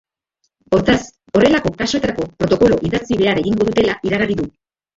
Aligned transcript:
Hortaz, 0.77 0.97
horrelako 1.39 1.73
kasuetarako 1.83 2.27
protokolo 2.41 2.81
idatzi 2.91 3.21
behar 3.23 3.45
egingo 3.45 3.71
dutela 3.71 3.97
iragarri 4.11 4.43
du. 4.45 4.51